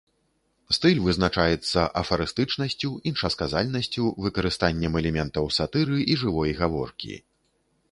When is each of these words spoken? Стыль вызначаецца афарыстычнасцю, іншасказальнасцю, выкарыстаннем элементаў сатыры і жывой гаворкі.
Стыль 0.77 1.01
вызначаецца 1.07 1.83
афарыстычнасцю, 2.01 2.91
іншасказальнасцю, 3.11 4.03
выкарыстаннем 4.27 4.99
элементаў 5.05 5.45
сатыры 5.59 5.97
і 6.11 6.19
жывой 6.25 6.59
гаворкі. 6.65 7.13